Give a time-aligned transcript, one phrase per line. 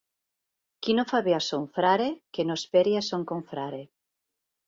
[0.85, 2.07] Qui no fa bé a son frare,
[2.37, 3.81] que no esperi a son confrare.